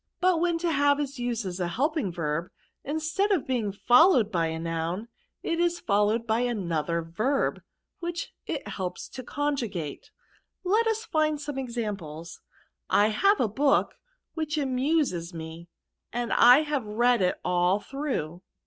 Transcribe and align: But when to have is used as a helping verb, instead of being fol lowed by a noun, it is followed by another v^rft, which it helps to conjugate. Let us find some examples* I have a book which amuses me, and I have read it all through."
But 0.19 0.39
when 0.41 0.57
to 0.57 0.71
have 0.71 0.99
is 0.99 1.19
used 1.19 1.45
as 1.45 1.59
a 1.59 1.67
helping 1.67 2.11
verb, 2.11 2.49
instead 2.83 3.31
of 3.31 3.45
being 3.45 3.71
fol 3.71 4.13
lowed 4.13 4.31
by 4.31 4.47
a 4.47 4.57
noun, 4.57 5.09
it 5.43 5.59
is 5.59 5.79
followed 5.79 6.25
by 6.25 6.39
another 6.39 7.03
v^rft, 7.03 7.61
which 7.99 8.33
it 8.47 8.67
helps 8.67 9.07
to 9.09 9.21
conjugate. 9.21 10.09
Let 10.63 10.87
us 10.87 11.05
find 11.05 11.39
some 11.39 11.59
examples* 11.59 12.41
I 12.89 13.09
have 13.09 13.39
a 13.39 13.47
book 13.47 13.93
which 14.33 14.57
amuses 14.57 15.35
me, 15.35 15.69
and 16.11 16.33
I 16.33 16.63
have 16.63 16.83
read 16.87 17.21
it 17.21 17.39
all 17.45 17.79
through." 17.79 18.41